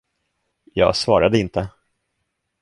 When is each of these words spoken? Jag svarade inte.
Jag 0.73 0.95
svarade 0.95 1.39
inte. 1.39 1.69